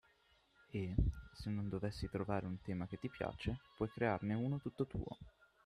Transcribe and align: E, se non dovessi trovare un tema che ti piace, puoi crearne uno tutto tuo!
E, 0.71 0.95
se 1.31 1.51
non 1.51 1.69
dovessi 1.69 2.09
trovare 2.09 2.47
un 2.47 2.59
tema 2.59 2.87
che 2.87 2.97
ti 2.97 3.07
piace, 3.07 3.59
puoi 3.77 3.91
crearne 3.91 4.33
uno 4.33 4.57
tutto 4.57 4.87
tuo! 4.87 5.15